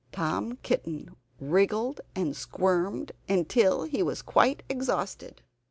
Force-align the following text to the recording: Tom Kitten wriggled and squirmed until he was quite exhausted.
Tom 0.11 0.57
Kitten 0.63 1.15
wriggled 1.39 2.01
and 2.15 2.35
squirmed 2.35 3.11
until 3.29 3.83
he 3.83 4.01
was 4.01 4.23
quite 4.23 4.63
exhausted. 4.67 5.43